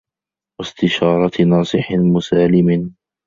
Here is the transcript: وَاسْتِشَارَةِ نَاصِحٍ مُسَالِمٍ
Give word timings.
وَاسْتِشَارَةِ 0.59 1.43
نَاصِحٍ 1.45 1.85
مُسَالِمٍ 1.91 2.95